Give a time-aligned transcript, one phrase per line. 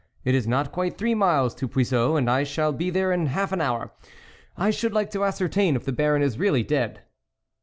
[0.25, 3.51] It is not quite three miles to Puiseux and I shall be there in half
[3.51, 3.91] an hour;
[4.57, 7.01] I should like to ascertain if the Baron is really dead."